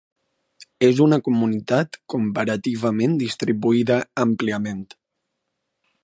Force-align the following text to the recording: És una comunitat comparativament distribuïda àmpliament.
És 0.85 1.01
una 1.07 1.17
comunitat 1.27 1.99
comparativament 2.13 3.13
distribuïda 3.25 3.99
àmpliament. 4.25 4.81